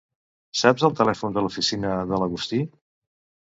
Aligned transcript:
Saps 0.61 0.85
el 0.89 0.95
telèfon 0.99 1.35
de 1.35 1.43
l'oficina 1.49 1.93
de 2.13 2.21
l'Agustí? 2.23 2.63